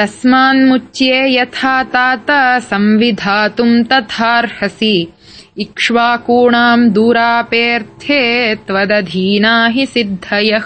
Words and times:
तस्मान्मुच्ये 0.00 1.34
यथा 1.36 1.82
तात 1.82 2.26
संविधातुम् 2.62 3.84
तथार्हसि। 3.84 5.12
इक्ष्वाकूणाम् 5.58 6.90
दूरापेऽर्थे 6.90 8.54
त्वदधीना 8.54 9.66
हि 9.66 9.86
सिद्धयः। 9.86 10.62